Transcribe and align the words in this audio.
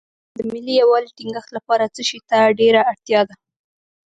د 0.37 0.37
ملي 0.51 0.73
یووالي 0.81 1.09
ټینګښت 1.17 1.49
لپاره 1.57 1.85
څه 1.95 2.01
شی 2.09 2.19
ته 2.29 2.39
ډېره 2.59 2.81
اړتیا 2.91 3.21
ده. 3.27 3.35